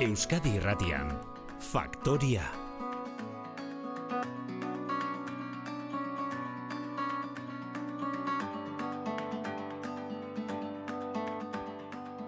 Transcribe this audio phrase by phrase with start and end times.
[0.00, 1.06] Euskadi Irratian,
[1.62, 2.42] Faktoria.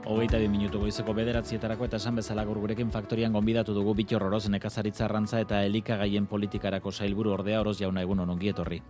[0.07, 4.47] Hogeita bi minutu goizeko bederatzietarako eta esan bezala gaur gurekin faktorian gonbidatu dugu bitor oroz
[4.47, 8.81] nekazaritza arrantza eta elikagaien politikarako sailburu ordea oroz jauna egun onongi etorri.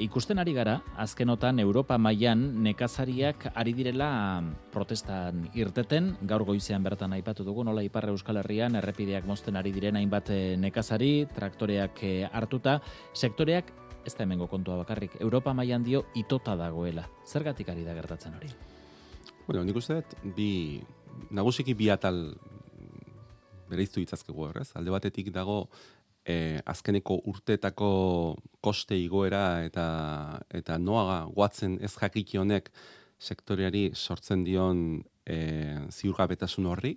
[0.00, 4.40] Ikusten ari gara, azkenotan Europa mailan nekazariak ari direla
[4.72, 9.98] protestan irteten, gaur goizean bertan aipatu dugu, nola Iparra Euskal Herrian errepideak mozten ari diren
[10.00, 12.78] hainbat eh, nekazari, traktoreak eh, hartuta,
[13.12, 13.74] sektoreak
[14.08, 17.04] ez da hemengo kontua bakarrik, Europa mailan dio itota dagoela.
[17.28, 18.48] Zergatik ari da gertatzen hori?
[19.44, 20.80] Bueno, nik uste dut, bi,
[21.28, 22.30] nagusiki bi atal
[23.70, 24.70] bereiztu ditzazkegu horrez.
[24.78, 25.66] Alde batetik dago,
[26.30, 27.90] eh, azkeneko urteetako
[28.64, 29.86] koste igoera eta
[30.62, 32.70] eta noaga guatzen ez jakiki honek
[33.20, 36.96] sektoreari sortzen dion eh, ziurgabetasun horri,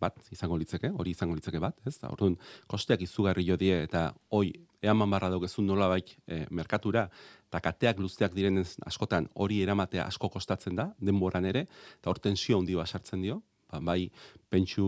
[0.00, 1.96] bat izango litzeke, hori izango litzeke bat, ez?
[1.98, 2.36] Da, orduan,
[2.70, 4.52] kosteak izugarri jo die eta hoi
[4.84, 7.06] eaman barra daukezun nola baik e, merkatura,
[7.48, 11.64] eta kateak luzteak direnez askotan hori eramatea asko kostatzen da, denboran ere,
[11.98, 13.40] eta hor tensio handi sartzen dio,
[13.80, 14.10] bai
[14.50, 14.86] pentsu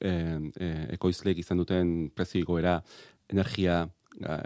[0.00, 2.80] e, e, ekoizleek izan duten prezio igoera,
[3.30, 3.82] energia,
[4.20, 4.36] e,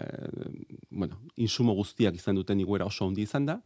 [0.90, 3.58] bueno, insumo guztiak izan duten igoera oso handi izan da,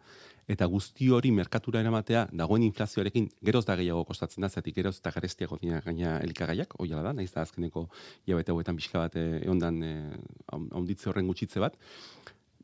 [0.49, 5.13] eta guzti hori merkatura eramatea dagoen inflazioarekin geroz da gehiago kostatzen da, zetik geroz eta
[5.13, 7.89] garestiago dira gaina elikagaiak, hoi da, nahiz da azkeneko
[8.27, 9.95] jabete hauetan pixka bat egondan e,
[10.53, 11.77] haunditze horren gutxitze bat.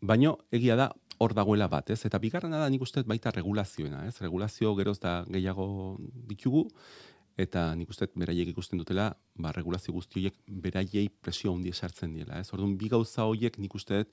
[0.00, 2.00] Baino egia da hor dagoela bat, ez?
[2.08, 4.16] Eta bigarrena da nik uste baita regulazioena, ez?
[4.22, 5.66] Regulazio geroz da gehiago
[6.30, 6.66] ditugu,
[7.36, 9.08] eta nik uste beraiek ikusten dutela,
[9.40, 12.52] ba, regulazio guzti horiek beraiei presio handia sartzen diela, ez?
[12.54, 14.04] Orduan, bi gauza horiek nik uste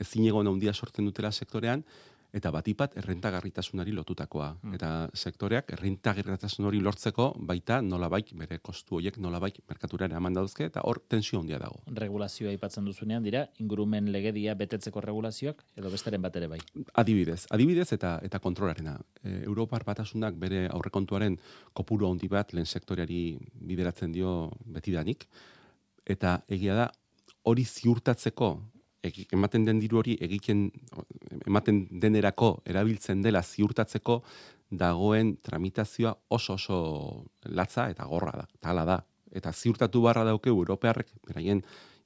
[0.00, 1.84] ezin egon handia sortzen dutela sektorean,
[2.32, 4.50] eta batipat errentagarritasunari lotutakoa.
[4.62, 4.74] Hmm.
[4.76, 10.84] Eta sektoreak errentagarritasun hori lortzeko baita nolabait bere kostu horiek nolabait merkatura eraman dauzke eta
[10.86, 11.82] hor tensio handia dago.
[12.00, 16.60] Regulazioa aipatzen duzunean dira ingurumen legedia betetzeko regulazioak edo besteren bat ere bai.
[17.02, 18.98] Adibidez, adibidez eta eta kontrolarena.
[19.22, 21.38] E, Europar batasunak bere aurrekontuaren
[21.74, 23.22] kopuru handi bat lehen sektoreari
[23.72, 25.26] bideratzen dio betidanik
[26.06, 26.90] eta egia da
[27.48, 28.50] hori ziurtatzeko
[29.02, 30.68] ematen den diru hori egiten
[31.46, 34.20] ematen denerako erabiltzen dela ziurtatzeko
[34.70, 36.80] dagoen tramitazioa oso oso
[37.44, 39.00] latza eta gorra da, tala da.
[39.30, 41.62] Eta ziurtatu barra dauke Europearrek, beraien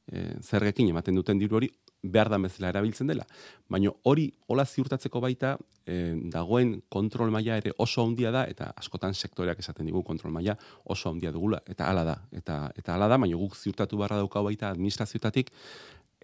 [0.06, 1.70] e, zergekin ematen duten diru hori,
[2.04, 3.24] behar da mezela erabiltzen dela.
[3.72, 5.54] Baina hori hola ziurtatzeko baita
[5.86, 10.56] e, dagoen kontrol maila ere oso handia da eta askotan sektoreak esaten digu kontrol maila
[10.84, 12.18] oso handia dugula eta hala da.
[12.32, 15.52] Eta eta hala da, baina guk ziurtatu barra dauka baita administrazioetatik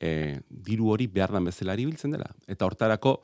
[0.00, 2.31] e, diru hori behar dan bezala biltzen dela.
[2.49, 3.19] Eta hortarako,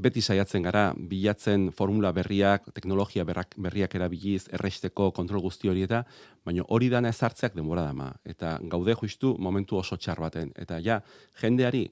[0.00, 6.02] beti saiatzen gara, bilatzen formula berriak, teknologia berrak, berriak erabiliz, erresteko kontrol guzti hori eta,
[6.46, 8.08] baina hori dana ezartzeak denbora dama.
[8.24, 10.52] Eta gaude justu momentu oso txar baten.
[10.56, 11.02] Eta ja,
[11.42, 11.84] jendeari,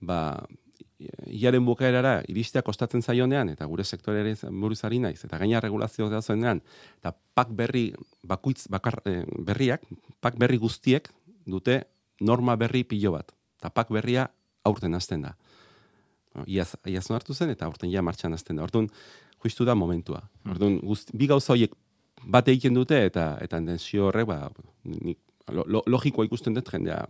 [0.00, 0.38] ba,
[1.26, 6.22] iaren bukaerara iristea kostatzen zaionean, eta gure sektoreari buruz ari naiz, eta gaina regulazio da
[6.22, 6.62] zuenean,
[6.98, 7.88] eta pak berri,
[8.22, 9.82] bakuitz, bakar, eh, berriak,
[10.20, 11.10] pak berri guztiek
[11.46, 11.82] dute
[12.20, 14.28] norma berri pilo bat tapak berria
[14.64, 15.34] aurten hasten da.
[16.46, 18.66] Iaz, iaz hartu zen eta aurten ja martxan hasten da.
[18.66, 18.88] Orduan,
[19.44, 20.22] justu da momentua.
[20.42, 20.54] Hmm.
[20.54, 21.74] Orduan, guzti, bi gauza horiek
[22.26, 24.38] bat egiten dute eta eta tensio horrek ba,
[24.84, 25.18] nik,
[25.54, 27.04] lo, logikoa ikusten dut jendea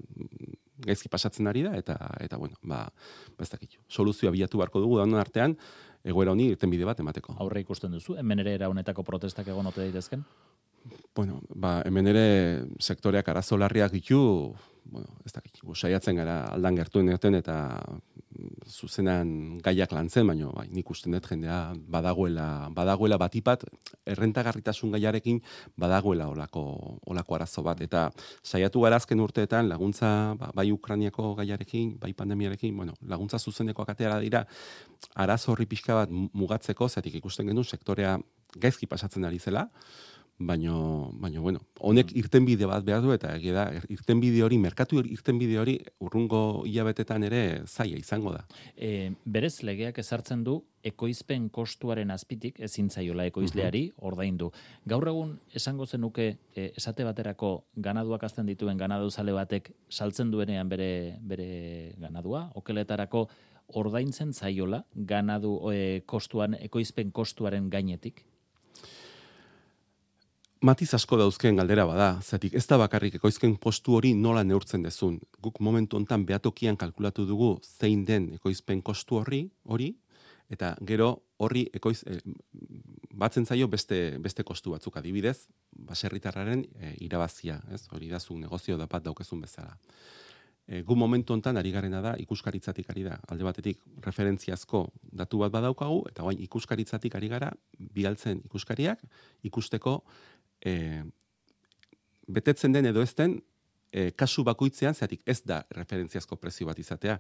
[0.85, 2.85] gaizki pasatzen ari da eta eta bueno, ba,
[3.37, 3.79] ba ez dakit.
[3.89, 5.57] Soluzioa bilatu beharko dugu da artean
[6.05, 7.35] egoera honi irten bide bat emateko.
[7.43, 10.25] Aurre ikusten duzu, hemen ere era honetako protestak egon ote daitezken?
[11.17, 12.27] Bueno, ba, hemen ere
[12.79, 14.55] sektoreak arazo larriak ditu,
[14.91, 17.57] bueno, ez dakit, saiatzen gara aldan gertuen egoten eta
[18.69, 23.65] zuzenan gaiak lantzen, baino bai, nik usten dut jendea badagoela, badagoela batipat
[24.07, 25.41] errentagarritasun gaiarekin
[25.77, 26.65] badagoela olako,
[27.07, 27.81] olako arazo bat.
[27.85, 28.09] Eta
[28.43, 34.21] saiatu gara azken urteetan laguntza ba, bai Ukraniako gaiarekin, bai pandemiarekin, bueno, laguntza zuzeneko akateara
[34.21, 34.45] dira
[35.15, 38.19] arazo horri pixka bat mugatzeko, zatik ikusten genuen sektorea
[38.57, 39.69] gaizki pasatzen ari zela,
[40.39, 45.59] baino baino bueno honek irtenbide bat behar du eta egia da irtenbide hori merkatu irtenbide
[45.59, 48.45] hori urrungo hilabetetan ere zaia izango da.
[48.77, 54.53] E, berez legeak ezartzen du ekoizpen kostuaren azpitik ezin zaiola ekoizleari uh ordaindu.
[54.87, 60.69] Gaur egun esango zenuke e, esate baterako ganaduak azten dituen ganadu zale batek saltzen duenean
[60.69, 63.29] bere bere ganadua okeletarako
[63.75, 68.25] ordaintzen zaiola ganadu e, kostuan ekoizpen kostuaren gainetik
[70.61, 75.21] Matiz asko dauzken galdera bada, zatik ez da bakarrik ekoizken postu hori nola neurtzen dezun.
[75.41, 79.93] Guk momentu hontan behatokian kalkulatu dugu zein den ekoizpen kostu horri, hori,
[80.49, 81.11] Eta gero
[81.45, 82.19] horri ekoiz, e,
[83.21, 85.43] batzen zaio beste, beste kostu batzuk adibidez,
[85.91, 87.85] baserritarraren e, irabazia, ez?
[87.93, 89.77] hori da zu negozio da bat daukezun bezala.
[90.65, 93.19] E, gu momentu hontan ari garena da ikuskaritzatik ari da.
[93.29, 94.87] Alde batetik referentziazko
[95.21, 99.05] datu bat badaukagu eta orain ikuskaritzatik ari gara bialtzen ikuskariak
[99.49, 100.03] ikusteko
[100.65, 101.03] e,
[102.27, 103.39] betetzen den edo ezten
[103.93, 107.19] e, kasu bakoitzean zeatik ez da referentziazko prezio bat izatea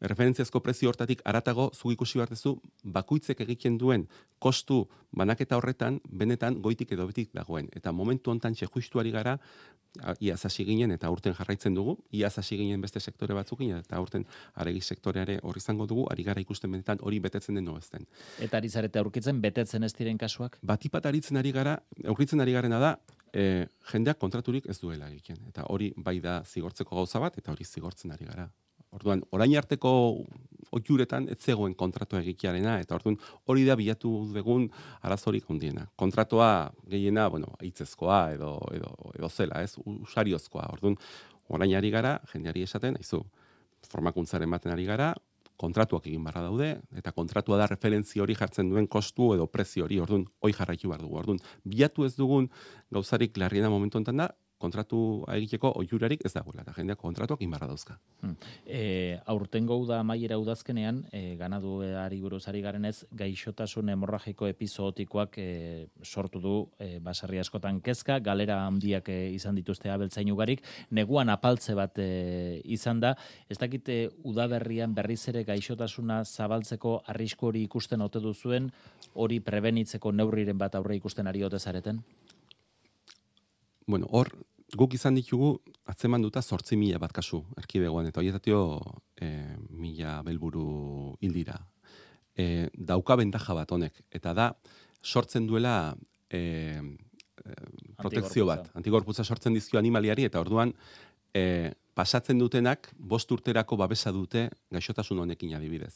[0.00, 2.54] referentziazko prezio hortatik aratago zu ikusi bartezu
[2.84, 4.06] bakuitzek egiten duen
[4.38, 7.68] kostu banaketa horretan benetan goitik edo betik dagoen.
[7.72, 9.38] Eta momentu hontan txe justuari gara
[10.20, 14.26] iaz hasi ginen eta urten jarraitzen dugu iaz hasi ginen beste sektore batzukin eta urten
[14.54, 18.06] aregi sektoreare hor izango dugu ari gara ikusten benetan hori betetzen den noezten
[18.38, 20.58] eta ari zarete aurkitzen betetzen ez diren kasuak?
[20.62, 22.96] Batipat aritzen ari gara aurkitzen ari garena da
[23.32, 25.40] e, jendeak kontraturik ez duela egiten.
[25.48, 28.48] Eta hori bai da zigortzeko gauza bat eta hori zigortzen ari gara
[28.96, 29.90] Orduan, orain arteko
[30.72, 33.16] oiuretan ez zegoen kontratu egitearena, eta orduan
[33.48, 34.68] hori da bilatu dugun
[35.06, 35.86] arazorik ondiena.
[35.96, 40.68] Kontratua gehiena, bueno, hitzezkoa edo, edo, edo zela, ez, usariozkoa.
[40.76, 40.98] Orduan,
[41.48, 43.22] orain ari gara, jendeari esaten, haizu,
[43.88, 45.12] formakuntzaren baten ari gara,
[45.58, 49.98] kontratuak egin barra daude, eta kontratua da referenzi hori jartzen duen kostu edo prezio hori,
[50.04, 51.18] orduan, hoi jarraitu behar dugu.
[51.22, 52.46] Orduan, bilatu ez dugun
[52.94, 55.00] gauzarik larriena momentu enten da, kontratu
[55.32, 57.96] egiteko oiurarik ez dagoela, eta jendeak kontratuak inbarra dauzka.
[58.22, 58.34] Hmm.
[58.66, 65.38] E, aurtengo uda maiera udazkenean, e, ganadu ari buruz ari garen ez, gaixotasun hemorragiko episodikoak
[65.38, 65.48] e,
[66.02, 71.76] sortu du e, basarri askotan kezka, galera handiak e, izan dituzte abeltzain ugarik, neguan apaltze
[71.78, 73.14] bat e, izan da,
[73.48, 78.72] ez dakite udaberrian berriz ere gaixotasuna zabaltzeko arrisku hori ikusten ote duzuen,
[79.14, 82.02] hori prebenitzeko neurriren bat aurre ikusten ari ote zareten?
[83.88, 84.28] Bueno, hor,
[84.76, 85.54] guk izan ditugu
[85.88, 88.60] atzeman duta sortzi mila bat kasu erkidegoan, eta horietazio
[89.16, 89.30] e,
[89.72, 91.56] mila belburu hildira.
[92.36, 94.50] E, dauka bentaja bat honek, eta da
[95.00, 95.94] sortzen duela
[96.28, 97.56] e, e,
[97.96, 100.74] protekzio bat, antigorputza sortzen dizkio animaliari, eta orduan
[101.32, 105.94] e, pasatzen dutenak bost urterako babesa dute gaixotasun honekin adibidez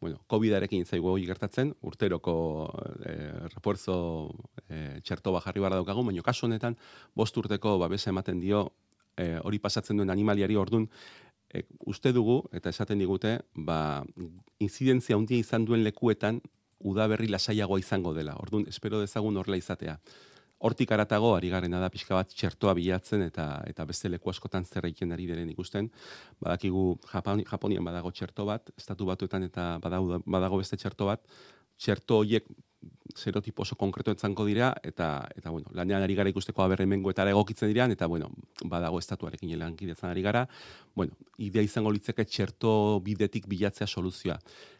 [0.00, 2.34] bueno, COVID-arekin zaigu gertatzen, urteroko
[3.04, 3.14] e,
[3.54, 4.34] refuerzo
[4.68, 6.76] e, txerto bajarri barra daukagu, baina kasu honetan,
[7.14, 8.72] bost urteko babesa ematen dio
[9.16, 10.88] e, hori pasatzen duen animaliari ordun
[11.50, 14.04] e, uste dugu, eta esaten digute, ba,
[14.60, 16.40] incidentzia handia izan duen lekuetan,
[16.78, 18.36] udaberri lasaiagoa izango dela.
[18.38, 19.98] Ordun espero dezagun horrela izatea
[20.58, 24.86] hortik aratago ari garena da pixka bat txertoa bilatzen eta eta beste leku askotan zer
[24.88, 25.90] egiten ari diren ikusten.
[26.42, 31.22] Badakigu Japoni, Japonian badago txerto bat, estatu batuetan eta badago, badago beste txerto bat.
[31.78, 32.48] Txerto horiek
[33.14, 37.68] serotipo oso konkreto etzanko dira eta eta bueno, lanean ari gara ikusteko aberremengo eta egokitzen
[37.68, 38.30] direan eta bueno,
[38.64, 40.46] badago estatuarekin lankidetzan ari gara.
[40.94, 44.38] Bueno, idea izango litzeke txerto bidetik bilatzea soluzioa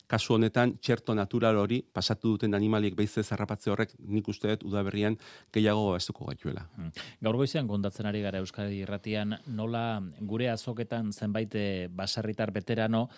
[0.09, 5.19] kasu honetan txerto natural hori pasatu duten animaliek beize zarrapatze horrek nik uste dut udaberrian
[5.53, 6.65] gehiago estuko gaituela.
[6.77, 6.91] Hmm.
[7.25, 13.09] Gaur goizean kontatzen ari gara Euskadi Irratian nola gure azoketan zenbait eh, baserritar veterano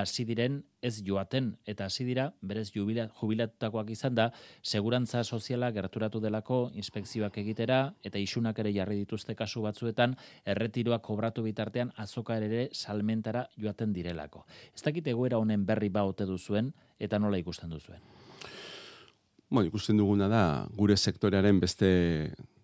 [0.00, 4.30] hasi diren ez joaten eta hasi dira berez jubilatutakoak izan da
[4.62, 10.16] segurantza soziala gerturatu delako inspekzioak egitera eta isunak ere jarri dituzte kasu batzuetan
[10.54, 14.46] erretiroak kobratu bitartean azoka ere salmentara joaten direlako.
[14.74, 18.00] Ez dakit egoera honen berri ba ote duzuen eta nola ikusten duzuen.
[19.50, 21.88] Bueno, ikusten duguna da gure sektorearen beste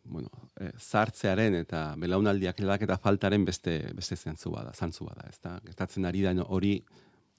[0.08, 5.58] bueno, e, zartzearen eta belaunaldiak eta faltaren beste beste zentzu bada, zantzu bada, ezta?
[5.66, 6.78] Gertatzen ari da hori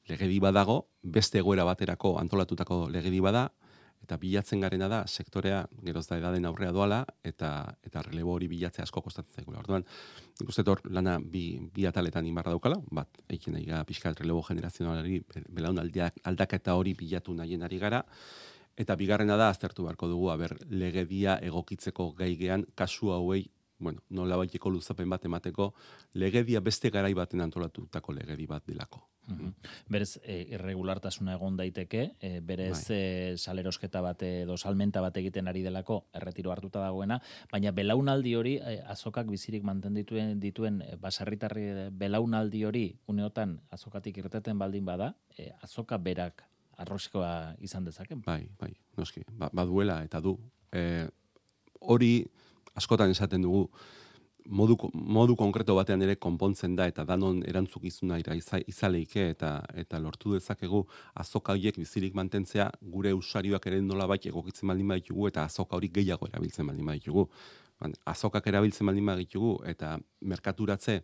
[0.10, 3.50] legedi badago, beste egoera baterako antolatutako legedi bada,
[4.04, 7.52] eta bilatzen garena da, sektorea geroz da edaden aurrea doala, eta
[7.86, 9.60] eta relebo hori bilatzea asko kostatzen zaigula.
[9.60, 9.86] Orduan,
[10.42, 15.84] ikusten hor lana bi, bi ataletan inbarra daukala, bat, eiken nahi gara relebo generazionalari belaun
[15.84, 18.04] aldaketa hori bilatu nahien ari gara,
[18.80, 24.70] eta bigarrena da, aztertu beharko dugu, aber, legedia egokitzeko gaigean kasu hauei bueno, nola baiteko
[24.70, 25.74] luzapen bat emateko,
[26.14, 29.06] legedia beste garai baten antolatutako legedi bat delako.
[29.30, 29.54] Mm
[29.90, 32.98] Berez, e, irregulartasuna egon daiteke, e, berez bai.
[32.98, 37.20] e, salerosketa bat edo salmenta bat egiten ari delako erretiro hartuta dagoena,
[37.52, 44.18] baina belaunaldi hori, e, azokak bizirik manten dituen, dituen e, basarritarri belaunaldi hori, uneotan azokatik
[44.18, 46.44] irteten baldin bada, e, azoka berak
[46.78, 48.22] arroskoa izan dezaken.
[48.26, 50.38] Bai, bai, noski, ba, baduela eta du.
[50.72, 51.08] E,
[51.80, 52.14] hori
[52.80, 53.68] askotan esaten dugu,
[54.50, 58.36] modu, modu konkreto batean ere konpontzen da eta danon erantzukizuna ira
[58.68, 59.52] izaleike eta
[59.84, 60.84] eta lortu dezakegu
[61.24, 65.92] azoka horiek bizirik mantentzea gure usarioak ere nola bait egokitzen baldin baditugu eta azoka hori
[66.00, 67.28] gehiago erabiltzen baldin baditugu.
[68.12, 71.00] Azokak erabiltzen baldin baditugu eta merkaturatze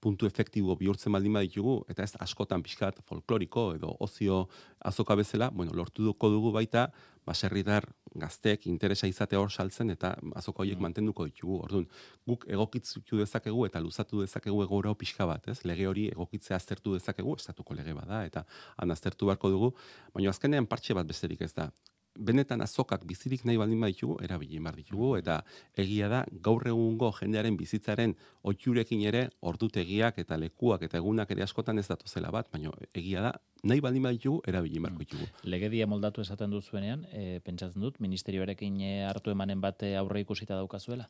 [0.00, 4.44] puntu efektibo bihurtzen baldin baditugu, eta ez askotan pixkat folkloriko edo ozio
[4.90, 6.88] azoka bezala, bueno, lortu duko dugu baita,
[7.28, 7.84] baserritar
[8.18, 10.86] gazteek interesa izate hor saltzen eta azoko horiek mm.
[10.86, 11.58] mantenduko ditugu.
[11.66, 11.84] Orduan,
[12.26, 15.60] guk egokitzu dezakegu eta luzatu dezakegu egora pixka bat, ez?
[15.68, 18.46] Lege hori egokitzea aztertu dezakegu, estatuko lege bada eta
[18.78, 19.74] han aztertu beharko dugu,
[20.14, 21.70] baina azkenean partxe bat besterik ez da
[22.18, 25.40] benetan azokak bizirik nahi baldin baditugu, erabili mar ditugu, eta
[25.76, 31.78] egia da, gaur egungo jendearen bizitzaren otxurekin ere, ordutegiak eta lekuak eta egunak ere askotan
[31.78, 33.32] ez datu zela bat, baina egia da,
[33.62, 35.24] nahi baldin baditugu, erabili ditugu.
[35.24, 35.48] Mm.
[35.54, 41.08] Legedia moldatu esaten duzuenean, e, pentsatzen dut, ministerioarekin eh, hartu emanen bat aurre ikusita daukazuela?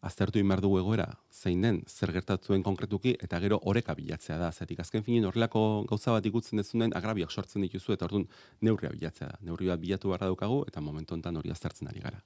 [0.00, 4.48] Aztertu inbar dugu egoera, zein den, zer gertatzuen konkretuki, eta gero oreka bilatzea da.
[4.52, 8.24] Zetik, azken finin horrelako gauza bat ikutzen dezunen, agrabiak sortzen dituzu, eta orduan
[8.64, 9.38] neurria bilatzea da.
[9.44, 12.22] Neurri bat bilatu barra daukagu, eta momentu honetan hori aztertzen ari gara.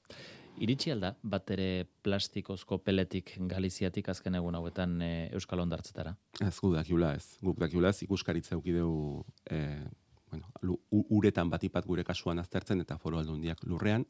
[0.63, 1.69] Iritsi alda, bat ere
[2.07, 6.15] plastikozko peletik galiziatik azken egun hauetan e, Euskal Ondartzetara?
[6.47, 7.27] Ez gu dakiula ez.
[7.43, 8.93] Guk dakiula ez, ikuskaritza eukideu
[9.51, 9.65] e,
[10.31, 10.79] bueno,
[11.11, 14.07] uretan batipat gure kasuan aztertzen, eta foro aldundiak lurrean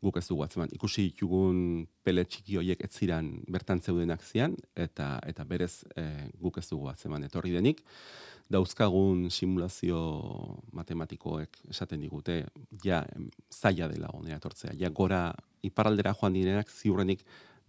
[0.00, 0.70] guk ez dugu atzeman.
[0.72, 6.04] Ikusi ditugun pele txiki horiek ez ziran bertan zeudenak zian, eta eta berez e,
[6.40, 7.84] guk ez dugu atzeman etorri denik.
[8.50, 10.00] Dauzkagun simulazio
[10.74, 12.40] matematikoek esaten digute,
[12.82, 13.04] ja,
[13.54, 14.74] zaila dela honera etortzea.
[14.80, 15.28] Ja, gora
[15.62, 17.22] iparaldera joan direnak ziurrenik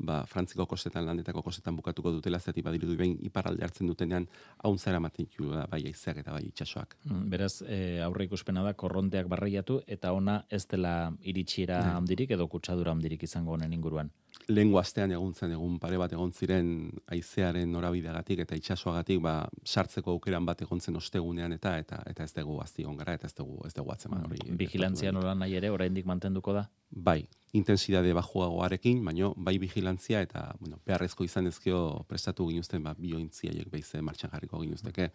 [0.05, 4.27] ba, frantziko kostetan, landetako kostetan bukatuko dutela, zati badiru behin iparalde hartzen dutenean,
[4.63, 6.97] haun zara maten da, bai aizeak eta bai itxasoak.
[7.05, 12.47] Mm, beraz, e, aurre ikuspena da, korronteak barraiatu, eta ona ez dela iritsiera handirik edo
[12.47, 14.11] kutsadura handirik izango honen inguruan.
[14.47, 19.35] Lehen astean egun zen, egun pare bat egon ziren aizearen norabideagatik eta itxasoagatik, ba,
[19.65, 23.35] sartzeko aukeran bat egon zen ostegunean eta eta eta ez dugu azti gara eta ez
[23.35, 24.39] dugu, ez dugu atzeman hori.
[24.45, 26.65] Mm, vigilantzia nola nahi ere, oraindik mantenduko da?
[26.89, 33.69] Bai, intensidade bajuagoarekin, baino bai vigilantzia eta bueno, beharrezko izan ezkeo prestatu ginuzten ba biointziaiek
[33.71, 35.11] beize martxan jarriko ginuzteke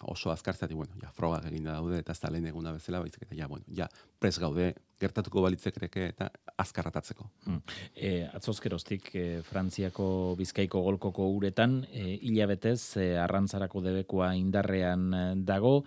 [0.00, 3.36] oso azkartzati, bueno, ja, frogak egin daude, eta ez da lehen eguna bezala, baizik, eta
[3.38, 3.88] ja, bueno, ja,
[4.20, 7.28] pres gaude, gertatuko balitzek ereke, eta azkarratatzeko.
[7.44, 7.60] Hmm.
[7.94, 10.08] E, atzozkeroztik, e, Frantziako
[10.38, 15.82] bizkaiko golkoko uretan, e, hilabetez, e, arrantzarako debekoa indarrean e, dago,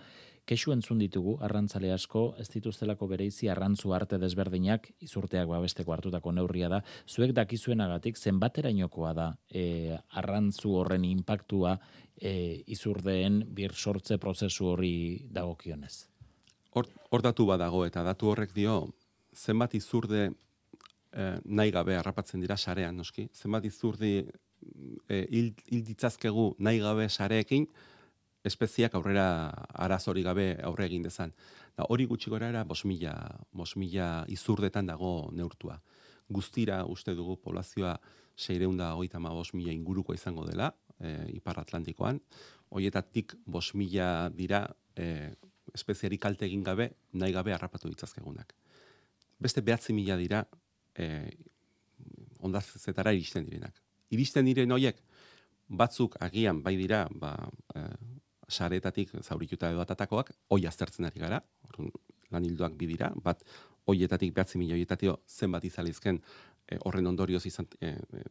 [0.50, 6.70] kesu entzun ditugu, arrantzale asko, ez dituztelako bereizi arrantzu arte desberdinak, izurteak babesteko hartutako neurria
[6.72, 11.76] da, zuek dakizuenagatik zenbaterainokoa da e, arrantzu horren impactua
[12.16, 12.32] e,
[12.66, 14.94] izurdeen bir sortze prozesu hori
[15.30, 15.94] dagokionez?
[16.74, 18.80] Hor, hor datu badago eta datu horrek dio,
[19.34, 20.30] zenbat izurde
[21.12, 23.28] e, nahi gabe harrapatzen dira sarean, noski?
[23.34, 24.14] Zenbat izurdi
[25.08, 25.54] e, hil,
[26.58, 27.66] nahi gabe sareekin,
[28.44, 29.50] espeziak aurrera
[29.84, 31.32] arazori gabe aurre egin dezan.
[31.76, 33.14] Da, hori gutxi gora era, mila,
[33.76, 35.80] mila izurdetan dago neurtua.
[36.28, 37.98] Guztira uste dugu poblazioa
[38.36, 42.20] seireunda hogeita ma mila inguruko izango dela, e, Ipar Atlantikoan.
[42.70, 45.34] Hoietatik bos mila dira e,
[45.74, 48.54] espeziari kalte egin gabe, nahi gabe harrapatu ditzazkegunak.
[49.40, 50.44] Beste behatzi mila dira
[51.00, 51.06] e,
[52.44, 53.80] ondartzetara iristen direnak.
[54.14, 55.00] Iristen diren horiek,
[55.80, 57.34] batzuk agian bai dira, ba,
[57.74, 57.84] e,
[58.50, 61.40] saretatik zaurituta edo atatakoak, hoi aztertzen ari gara,
[62.30, 63.44] lan hilduak bidira, bat
[63.90, 66.20] hoietatik behatzi milioietatik zenbat izalizken
[66.66, 68.24] e, horren ondorioz izan, e, e,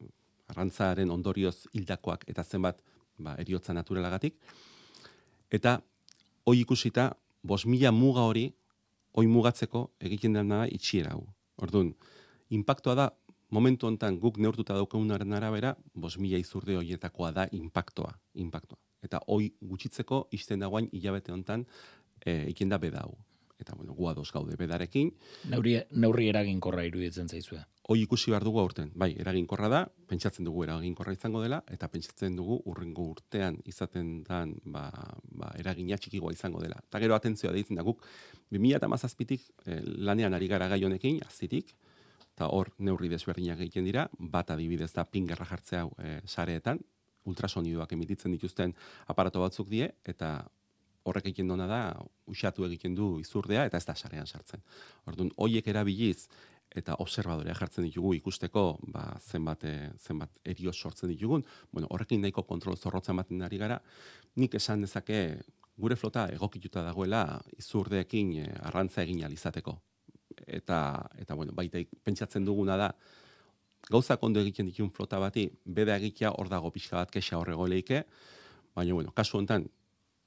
[0.51, 2.81] arrantzaren ondorioz hildakoak eta zenbat
[3.17, 4.38] ba, eriotza naturalagatik.
[5.51, 5.79] Eta
[6.45, 7.11] hoi ikusita,
[7.43, 8.49] bos mila muga hori,
[9.17, 11.25] hoi mugatzeko egiten dena itxiera hau.
[11.59, 11.93] Orduan,
[12.50, 13.10] impactoa da,
[13.50, 18.13] momentu hontan guk neurtuta daukagunaren arabera, bos mila izurde horietakoa da impactoa.
[18.34, 21.65] impactoa eta hoi gutxitzeko izten dagoain hilabete hontan
[22.25, 23.18] e, ikin da beda hau.
[23.60, 25.10] Eta bueno, gu ados gaude bedarekin.
[25.51, 27.60] Neurri, neurri eraginkorra iruditzen zaizue.
[27.91, 28.94] Hoi ikusi behar dugu aurten.
[28.96, 34.53] Bai, eraginkorra da, pentsatzen dugu eraginkorra izango dela, eta pentsatzen dugu urrengo urtean izaten dan
[34.63, 34.86] ba,
[35.41, 36.79] ba, eragina txikigoa izango dela.
[36.88, 38.06] Eta gero atentzioa deitzen da guk,
[38.56, 41.75] 2000 eta mazazpitik eh, lanean ari gara gai honekin, azitik,
[42.39, 46.79] eta hor neurri desberdinak egiten dira, bat adibidez da pingerra jartzea e, sareetan,
[47.27, 48.72] ultrasonidoak emititzen dituzten
[49.12, 50.38] aparato batzuk die, eta
[51.03, 51.81] horrek egiten dona da,
[52.31, 54.63] usatu egiten du izurdea, eta ez da sarean sartzen.
[55.12, 56.29] Orduan, hoiek erabiliz,
[56.79, 61.43] eta observadorea jartzen ditugu ikusteko ba, zenbat, eh, zenbat erio sortzen ditugun,
[61.74, 63.81] bueno, horrekin nahiko kontrol zorrotzen baten ari gara,
[64.39, 65.19] nik esan dezake
[65.75, 67.25] gure flota egokituta dagoela
[67.60, 69.75] izurdeekin e, arrantza egin alizateko.
[70.50, 72.91] Eta, eta bueno, baita pentsatzen duguna da,
[73.89, 78.03] gauza ondo egiten ditun flota bati, beda egitea hor dago pixka bat kexa horrego leike,
[78.75, 79.68] baina, bueno, kasu honetan,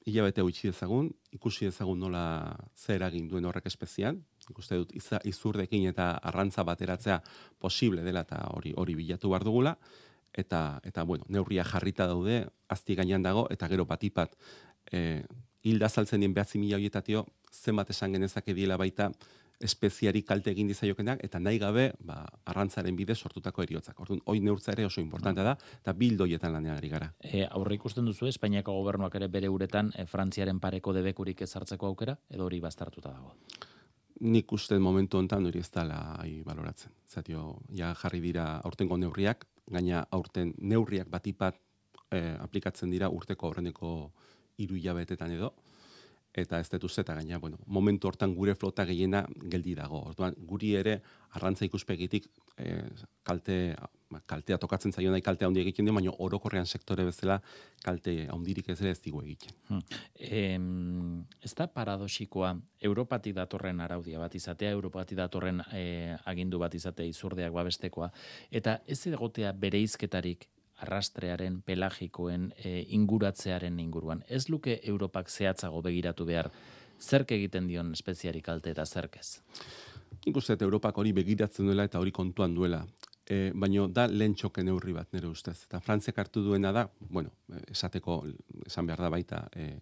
[0.05, 2.23] hilabete utzi dezagun, ikusi dezagun nola
[2.75, 4.91] zer eragin duen horrek espezian, ikuste dut
[5.23, 7.21] izurdekin eta arrantza bateratzea
[7.59, 9.77] posible dela eta hori hori bilatu behar dugula,
[10.33, 14.35] eta, eta bueno, neurria jarrita daude, azti gainean dago, eta gero batipat,
[14.91, 15.23] e,
[15.63, 19.11] hilda saltzen dien behatzi mila horietatio, zenbat esan genezake diela baita,
[19.59, 23.99] espeziari kalte egin dizaiokenak eta nahi gabe ba, arrantzaren bidez sortutako eriotzak.
[23.99, 27.11] Orduan, hoi neurtza ere oso importante da, eta bildoietan lanean ari gara.
[27.19, 32.17] E, aurre ikusten duzu, Espainiako gobernuak ere bere uretan e, Frantziaren pareko debekurik ezartzeko aukera,
[32.29, 33.35] edo hori bastartuta dago?
[34.23, 35.99] Nik uste momentu honetan hori ez dala
[36.45, 36.91] baloratzen.
[37.09, 41.59] Zatio, ja jarri dira aurtengo neurriak, gaina aurten neurriak batipat
[42.11, 43.93] e, aplikatzen dira urteko aurreneko
[44.61, 45.53] hiru hilabetetan edo,
[46.33, 50.01] eta ez dut eta gaina, bueno, momentu hortan gure flota gehiena geldi dago.
[50.09, 51.01] Orduan, guri ere
[51.37, 52.25] arrantza ikuspegitik
[52.57, 52.89] e,
[53.23, 53.75] kalte,
[54.25, 57.39] kaltea tokatzen zaio nahi kaltea handi egiten dio, baina orokorrean sektore bezala
[57.85, 59.53] kalte handirik ez ere ez digu egiten.
[59.69, 61.25] Hmm.
[61.41, 67.53] ez da paradoxikoa, Europatik datorren araudia bat izatea, Europatik datorren e, agindu bat izatea izurdeak
[67.53, 68.09] babestekoa,
[68.51, 70.49] eta ez egotea bere izketarik
[70.83, 74.23] arrastrearen, pelagikoen, e, inguratzearen inguruan.
[74.27, 76.51] Ez luke Europak zehatzago begiratu behar,
[76.99, 79.39] zerk egiten dion espeziari kalte eta zerkez?
[80.25, 82.83] Nik uste, Europak hori begiratzen duela eta hori kontuan duela.
[83.23, 85.57] E, baina da lehen txoke neurri bat, nire ustez.
[85.65, 87.31] Eta Frantziak hartu duena da, bueno,
[87.71, 88.21] esateko,
[88.67, 89.79] esan behar da baita, e,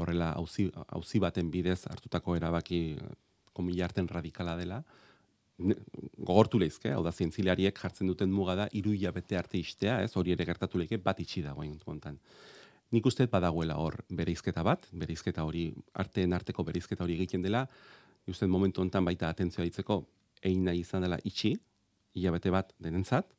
[0.00, 2.80] horrela hauzi baten bidez hartutako erabaki
[3.52, 4.80] komilarten radikala dela,
[5.60, 10.32] gogortu lehizke, hau da zientzilariek jartzen duten muga da, iru bete arte istea, ez hori
[10.32, 12.18] ere gertatu lehike, bat itxi dagoen kontan.
[12.90, 17.66] Nik uste badagoela hor bereizketa bat, bereizketa hori, arteen arteko bereizketa hori egiten dela,
[18.26, 20.04] uste momentu honetan baita atentzioa ditzeko,
[20.42, 21.54] egin nahi izan dela itxi,
[22.14, 23.30] hilabete bat denentzat,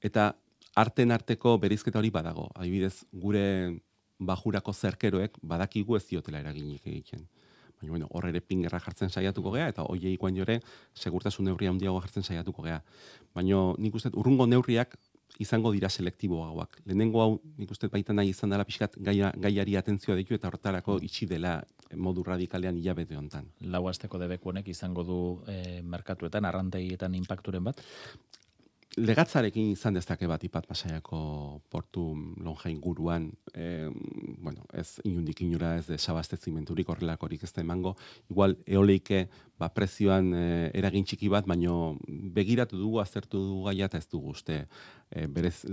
[0.00, 0.32] eta
[0.80, 2.48] arten arteko bereizketa hori badago.
[2.54, 3.44] Adibidez, gure
[4.20, 7.26] bajurako zerkeroek badakigu ez diotela eraginik egiten.
[7.80, 10.58] Baina, bueno, hor ere pingerra jartzen saiatuko gea, eta hoiei ikoan jore,
[10.94, 12.82] segurtasun neurria handiago jartzen saiatuko gea.
[13.34, 14.98] Baina, nik uste, urrungo neurriak
[15.40, 16.80] izango dira selektiboagoak.
[16.84, 20.98] Lehenengo hau, nik uste, baita nahi izan dela pixkat gaia, gaiari atentzioa ditu, eta horretarako
[21.06, 21.56] itxi dela
[21.96, 23.48] modu radikalean hilabete honetan.
[23.72, 27.80] Lau azteko debekuenek izango du e, merkatuetan, arrantegietan impacturen bat?
[28.98, 31.20] Legatzarekin izan dezake bat ipat pasaiako
[31.70, 32.08] portu
[32.42, 33.88] lonja inguruan, e,
[34.42, 37.94] bueno, ez inundik inura ez de sabaztezimenturik horrelakorik ez da emango,
[38.30, 44.00] igual eoleike ba, prezioan e, eragin txiki bat, baino begiratu dugu, aztertu dugu gaia eta
[44.00, 44.64] ez dugu uste
[45.10, 45.66] e, berez,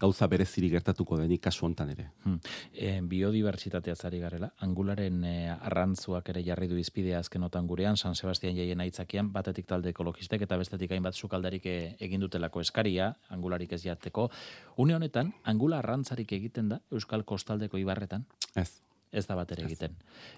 [0.00, 2.08] gauza berezirik gertatuko denik kasu hontan ere.
[2.24, 2.38] Hmm.
[2.72, 8.56] E, biodibertsitatea zari garela, angularen e, arrantzuak ere jarri du izpidea azkenotan gurean, San Sebastian
[8.58, 13.82] jaien aitzakian, batetik talde ekologistek eta bestetik hainbat sukaldarik e, egin dutelako eskaria, angularik ez
[13.84, 14.28] jateko.
[14.82, 18.26] Une honetan, angula arrantzarik egiten da Euskal Kostaldeko ibarretan?
[18.56, 18.70] Ez
[19.16, 19.94] ez da bat ere egiten.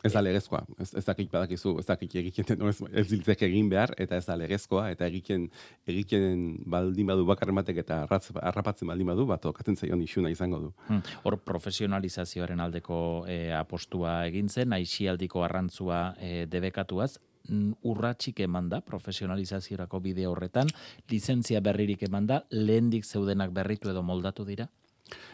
[0.07, 3.95] Ez da legezkoa, ez, ez dakit badakizu, ez dakit egiten, no, ez, ez egin behar,
[4.01, 5.49] eta ez da legezkoa, eta egiten,
[5.89, 10.61] egiten baldin badu bakarren batek eta arratz, arrapatzen baldin badu, bat okatzen zaion isuna izango
[10.67, 10.73] du.
[10.89, 11.03] Hmm.
[11.27, 17.17] Hor profesionalizazioaren aldeko e, apostua egin zen, aixialdiko arrantzua e, debekatuaz,
[17.49, 20.71] mm, urratxik eman da profesionalizaziorako bide horretan,
[21.11, 24.69] lizentzia berririk eman da, lehendik zeudenak berritu edo moldatu dira?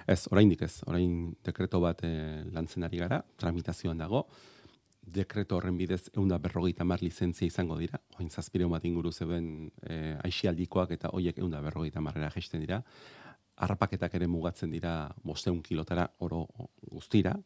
[0.06, 0.82] Ez, oraindik ez.
[0.86, 2.10] Orain dekreto bat e,
[2.54, 4.24] lantzen ari gara, tramitazioan dago.
[5.04, 8.00] Dekreto horren bidez eunda berrogeita mar lizentzia izango dira.
[8.18, 12.80] Oin zazpire bat inguru zeben e, aixialdikoak eta hoiek eunda berrogeita marrera gesten dira.
[13.64, 16.46] Arrapaketak ere mugatzen dira bosteun kilotara oro
[16.90, 17.36] guztira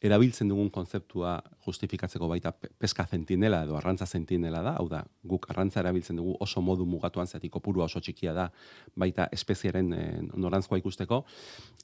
[0.00, 1.34] erabiltzen dugun konzeptua
[1.66, 6.62] justifikatzeko baita peska zentinela edo arrantza zentinela da, hau da, guk arrantza erabiltzen dugu oso
[6.64, 8.48] modu mugatuan zetik kopurua oso txikia da,
[8.96, 11.22] baita espeziaren e, norantzkoa ikusteko,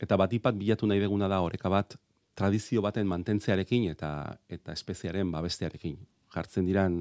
[0.00, 1.98] eta batipat bilatu nahi deguna da horeka bat
[2.36, 4.10] tradizio baten mantentzearekin eta
[4.48, 5.96] eta espeziaren babestearekin.
[6.36, 6.98] Jartzen diran,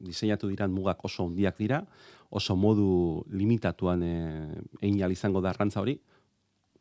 [0.00, 1.82] diseinatu diran mugak oso handiak dira,
[2.30, 4.14] oso modu limitatuan e,
[4.80, 5.98] egin izango da arrantza hori,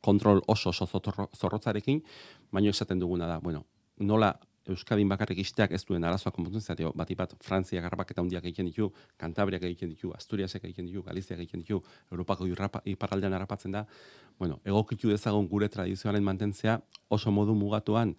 [0.01, 1.01] kontrol oso oso
[1.37, 2.03] zorrotzarekin,
[2.51, 3.65] baino esaten duguna da, bueno,
[3.97, 4.37] nola
[4.69, 8.67] Euskadin bakarrik isteak ez duen arazoa konpontzen zateo, bat ipat Frantzia garrapak eta hundiak egiten
[8.69, 11.79] ditu, Kantabriak egiten ditu, Asturiasek egiten ditu, Galiziak egiten ditu,
[12.11, 12.45] Europako
[12.85, 13.85] iparraldean harrapatzen da,
[14.37, 18.15] bueno, egokitu dezagon gure tradizioaren mantentzea oso modu mugatuan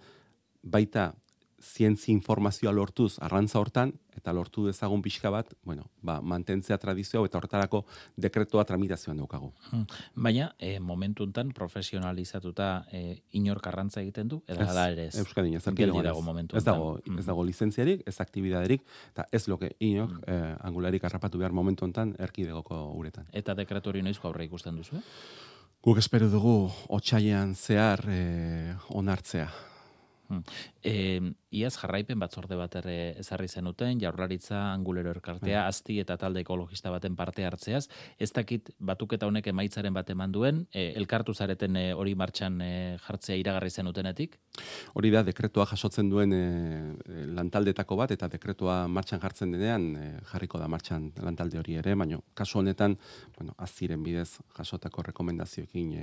[0.62, 1.12] baita
[1.60, 7.38] zientzi informazioa lortuz arrantza hortan, eta lortu dezagun pixka bat, bueno, ba, mantentzea tradizioa eta
[7.38, 7.84] hortarako
[8.20, 9.52] dekretoa tramitazioan daukagu.
[9.70, 9.86] Hmm.
[10.14, 15.14] Baina, e, momentu enten profesionalizatuta e, inork arrantza egiten du, edo da ere ez?
[15.22, 17.26] Euskadin, ez, dago momentu ez dago, ez hmm.
[17.28, 20.32] dago lizentziarik, ez aktibidaderik, eta ez loke inork mm.
[20.32, 23.28] eh, angularik harrapatu behar momentu enten erkidegoko uretan.
[23.32, 25.04] Eta dekretu hori noizko aurre ikusten duzu, eh?
[25.80, 26.54] Guk espero dugu
[26.92, 29.48] otxaian zehar eh, onartzea.
[30.30, 30.42] Hmm.
[30.84, 30.92] E,
[31.50, 37.16] iaz jarraipen batzorde bat ere ezarri zenuten, jaurlaritza, angulero erkartea, azti eta talde ekologista baten
[37.18, 42.14] parte hartzeaz, ez dakit batuketa honek emaitzaren bat eman duen, e, elkartu zareten e, hori
[42.14, 42.70] martxan e,
[43.02, 44.38] jartzea iragarri zenutenetik?
[44.94, 46.44] Hori da, dekretua jasotzen duen e,
[47.34, 49.90] lantaldetako bat, eta dekretua martxan jartzen denean,
[50.30, 52.94] jarriko da martxan lantalde hori ere, baina kasu honetan,
[53.36, 55.96] bueno, aziren bidez jasotako rekomendazioekin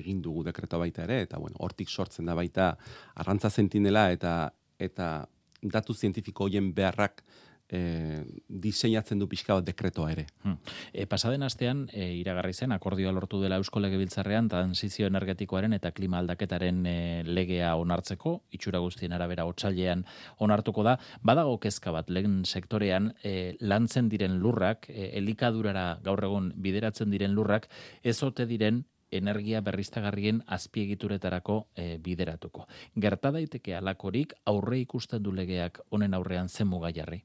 [0.00, 2.76] egin dugu dekretua baita ere, eta bueno, hortik sortzen da baita
[3.20, 4.38] arrantza zentinela eta
[4.78, 5.28] eta
[5.62, 7.22] datu zientifiko hoien beharrak
[7.68, 10.26] e, diseinatzen du pixka bat dekretoa ere.
[10.44, 10.56] Hmm.
[10.92, 16.20] E, pasaden astean, e, iragarri zen, akordioa lortu dela Eusko Legebiltzarrean, transizio energetikoaren eta klima
[16.22, 20.04] aldaketaren e, legea onartzeko, itxura guztien arabera otxailean
[20.46, 26.52] onartuko da, badago kezka bat, lehen sektorean, e, lantzen diren lurrak, e, elikadurara gaur egun
[26.56, 27.70] bideratzen diren lurrak,
[28.04, 32.66] ezote diren energia berriztagarrien azpiegituretarako e, bideratuko.
[32.96, 37.24] Gerta daiteke alakorik aurre ikusten du legeak honen aurrean zen muga jarri?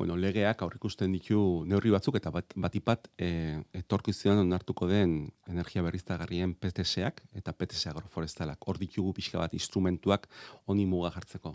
[0.00, 6.54] bueno, legeak aurrikusten ditu neurri batzuk eta bat, batipat e, etorkizuan onartuko den energia berriztagarrien
[6.56, 8.64] PTSak eta PTS agroforestalak.
[8.64, 10.24] Hor ditugu pixka bat instrumentuak
[10.64, 11.52] honi muga jartzeko.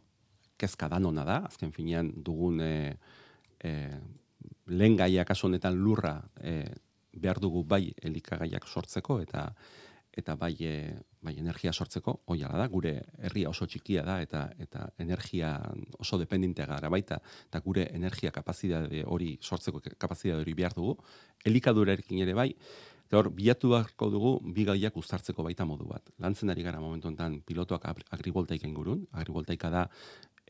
[0.62, 2.76] Kezka da nona da, azken finean dugun e,
[3.66, 3.74] e,
[4.70, 6.60] lehen gaiak honetan lurra e,
[7.16, 9.50] behar dugu bai elikagaiak sortzeko eta
[10.16, 12.94] eta bai, e, bai energia sortzeko, oiala da, gure
[13.28, 15.50] herria oso txikia da, eta eta energia
[16.00, 20.96] oso dependentea gara baita, eta gure energia kapazitate hori sortzeko kapazitate hori behar dugu,
[21.44, 22.48] elikadurarekin ere bai,
[23.12, 26.10] hor, bilatu beharko dugu, bi gaiak uztartzeko baita modu bat.
[26.24, 29.86] Lantzen ari gara momentu enten pilotoak agrivoltaika ingurun, agrivoltaika da,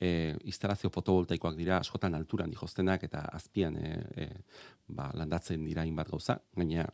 [0.01, 4.27] e, instalazio fotovoltaikoak dira askotan alturan dihoztenak eta azpian e, e,
[4.88, 6.86] ba, landatzen dira inbat gauza, gaina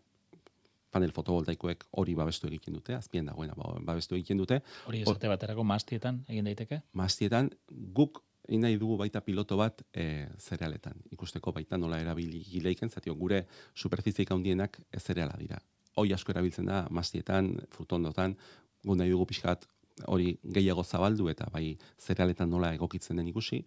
[0.91, 4.59] panel fotovoltaikoek hori babestu egiten dute, azpien dagoena ba, babestu egiten dute.
[4.87, 6.81] Hori esate baterako mastietan egin daiteke?
[6.99, 7.49] Mastietan
[7.95, 10.97] guk nahi dugu baita piloto bat e, zerealetan.
[11.15, 15.61] Ikusteko baita nola erabili gileiken, zatio gure superfiziek handienak ez zereala dira.
[15.95, 18.35] Hoi asko erabiltzen da mastietan, frutondotan,
[18.83, 19.67] gu nahi dugu pixkat
[20.07, 23.63] hori gehiago zabaldu eta bai zerealetan nola egokitzen den ikusi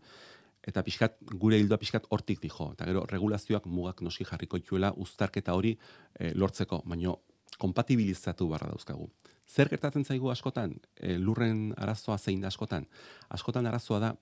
[0.65, 2.71] eta pixkat, gure hildoa pixkat hortik dijo.
[2.73, 5.75] Eta gero, regulazioak mugak noski jarriko ituela uztarketa hori
[6.19, 7.19] e, lortzeko, baino
[7.61, 9.11] kompatibilizatu barra dauzkagu.
[9.45, 12.89] Zer gertatzen zaigu askotan, e, lurren arazoa zein da askotan?
[13.37, 14.15] Askotan arazoa da,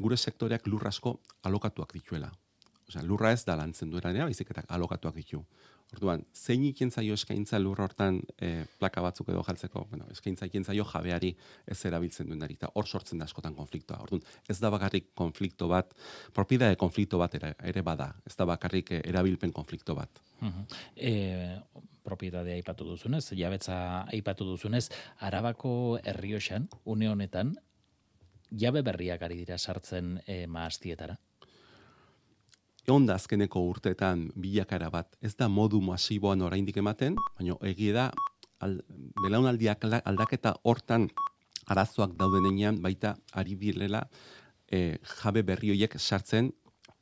[0.00, 2.32] gure sektoreak lur asko alokatuak dituela.
[2.86, 5.44] Osea, lurra ez da lantzen dueranea, baizik eta alokatuak ditu.
[5.94, 11.36] Orduan, zein ikin eskaintza lur hortan e, plaka batzuk edo jaltzeko, bueno, eskaintza ikin jabeari
[11.66, 14.02] ez erabiltzen duen eta hor sortzen da askotan konfliktoa.
[14.02, 15.94] Orduan, ez da bakarrik konflikto bat,
[16.34, 20.10] propida de konflikto bat ere, ere bada, ez da bakarrik eh, erabilpen konflikto bat.
[20.40, 20.66] Uh -huh.
[20.96, 21.60] e,
[22.02, 27.56] propiedadea aipatu duzunez, jabetza aipatu duzunez, arabako herrioxan, une honetan,
[28.50, 31.16] jabe berriak ari dira sartzen e, maastietara?
[32.86, 38.12] Egon da azkeneko urteetan bilakara bat, ez da modu masiboan oraindik ematen, baina egie da,
[38.62, 38.76] al,
[39.24, 41.08] belaunaldiak aldaketa hortan
[41.66, 44.04] arazoak daudenean baita ari direla
[44.70, 46.52] e, jabe berri horiek sartzen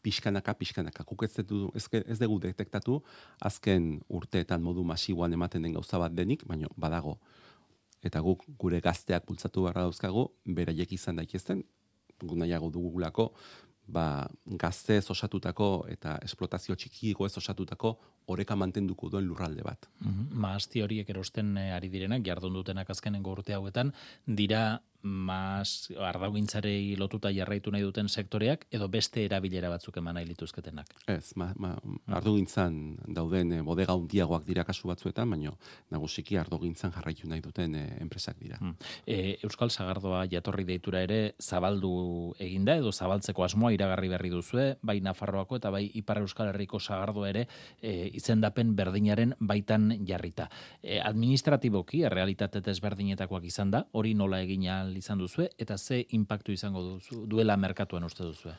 [0.04, 1.04] pixkanaka, pixkanaka.
[1.04, 3.02] Kuk ez, du, ez, dugu detektatu
[3.44, 7.18] azken urteetan modu masiboan ematen den gauza bat denik, baina badago.
[8.04, 11.62] Eta guk gure gazteak bultzatu barra dauzkagu, beraiek izan daikizten,
[12.24, 13.32] gu nahiago dugulako,
[13.86, 19.88] ba, gaztez osatutako eta esplotazio txikiko ez osatutako oreka mantenduko duen lurralde bat.
[20.00, 20.40] Mm -hmm.
[20.46, 23.92] Maazti horiek erosten eh, ari direnak, jardun dutenak azkenengo urte hauetan,
[24.26, 30.94] dira mas ardaugintzarei lotuta jarraitu nahi duten sektoreak edo beste erabilera batzuk eman nahi lituzketenak.
[31.12, 31.74] Ez, ma, ma,
[32.16, 35.52] ardugintzan dauden e, bodega hundiagoak dira kasu batzuetan, baina
[35.92, 38.56] nagusiki ardugintzan jarraitu nahi duten e, enpresak dira.
[39.04, 41.92] E, Euskal Sagardoa jatorri deitura ere zabaldu
[42.40, 47.26] eginda edo zabaltzeko asmoa iragarri berri duzue, bai Nafarroako eta bai Ipar Euskal Herriko Sagardo
[47.28, 47.44] ere
[47.82, 50.48] e, izendapen berdinaren baitan jarrita.
[50.82, 56.82] E, administratiboki, realitate desberdinetakoak izan da, hori nola egina izan duzue eta ze inpaktu izango
[56.82, 58.54] duzu, duela merkatuan uste duzue?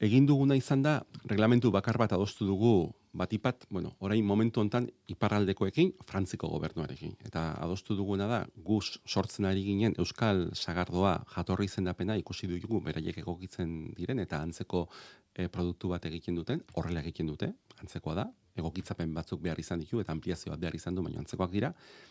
[0.00, 5.92] Egin duguna izan da, reglamentu bakar bat adostu dugu batipat, bueno, orain momentu hontan iparraldekoekin,
[6.06, 7.16] frantziko gobernuarekin.
[7.26, 13.18] Eta adostu duguna da, guz sortzen ari ginen Euskal Sagardoa jatorri izendapena ikusi dugu beraiek
[13.24, 14.86] egokitzen diren eta antzeko
[15.34, 18.26] e, produktu bat egiten duten, horrela egiten dute, antzekoa da,
[18.60, 21.70] egokitzapen batzuk behar izan ditu eta ampliazio bat behar izan du, baina antzekoak dira.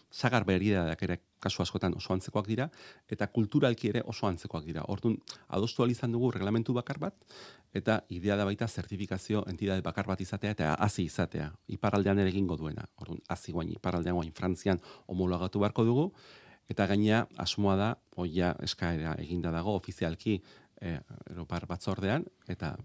[0.09, 2.69] Sagar berriak ere kasu askotan oso antzekoak dira
[3.11, 4.85] eta kulturalki ere oso antzekoak dira.
[4.87, 5.17] Orduan
[5.57, 7.15] adostu izan dugu reglamentu bakar bat
[7.73, 11.51] eta idea da baita zertifikazio entidade bakar bat izatea eta hasi izatea.
[11.67, 12.87] Iparraldean ere egingo duena.
[12.97, 16.11] Orduan hasi guain iparraldean guain Frantzian homologatu beharko dugu
[16.69, 20.35] eta gaina asmoa da, oia eskaera eginda dago ofizialki
[20.81, 20.99] e,
[21.31, 22.75] Europar batzordean, eta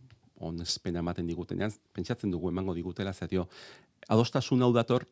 [0.50, 3.48] onespena ematen digutenean, pentsatzen dugu emango digutela, zatio,
[4.08, 5.06] adostasun hau dator,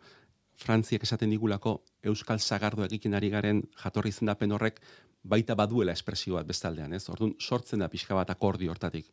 [0.63, 4.81] Frantziak esaten digulako Euskal Zagardo egiten ari garen jatorri zendapen horrek
[5.23, 7.09] baita baduela espresio bat bestaldean, ez?
[7.11, 9.09] Orduan sortzen da pixka bat akordi hortatik.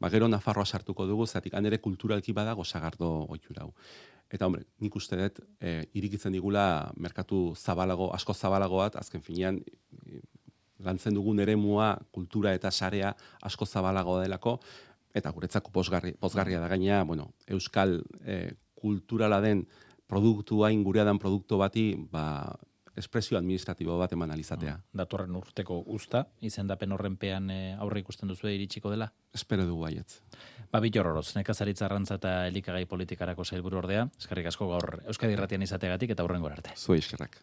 [0.00, 3.72] Ba, gero Nafarroa sartuko dugu, zatik anere kulturalki badago Zagardo oitura hau.
[4.30, 9.58] Eta hombre, nik uste dut, e, irikitzen digula merkatu zabalago, asko zabalago bat, azken finean,
[10.06, 10.20] e,
[10.86, 13.10] lantzen dugun ere mua, kultura eta sarea
[13.42, 14.60] asko zabalago delako,
[15.14, 19.66] eta guretzako pozgarri, pozgarria da gaina, bueno, euskal e, kulturala den
[20.10, 22.56] produktu hain gurea dan produktu bati, ba,
[22.96, 24.76] espresio administratibo bat eman alizatea.
[24.76, 29.10] Mm, datorren urteko usta, izendapen horrenpean e, aurre ikusten duzu iritsiko dela?
[29.34, 30.20] Espero dugu baietz.
[30.72, 36.14] Babit horroz, nekazaritza arrantza eta elikagai politikarako zailburu ordea, eskerrik asko gaur Euskadi Irratian izateagatik
[36.16, 36.76] eta hurrengo arte.
[36.76, 37.40] Zue eskerrak.